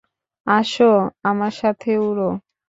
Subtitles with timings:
[0.47, 0.91] আসো,
[1.23, 2.29] আমার সাথে উড়ো।